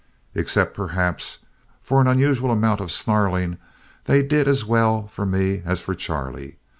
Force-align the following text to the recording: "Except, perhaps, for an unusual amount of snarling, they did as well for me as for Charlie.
"Except, 0.33 0.73
perhaps, 0.73 1.37
for 1.83 2.01
an 2.01 2.07
unusual 2.07 2.49
amount 2.49 2.81
of 2.81 2.91
snarling, 2.91 3.59
they 4.05 4.23
did 4.23 4.47
as 4.47 4.65
well 4.65 5.05
for 5.07 5.27
me 5.27 5.61
as 5.63 5.79
for 5.81 5.93
Charlie. 5.93 6.57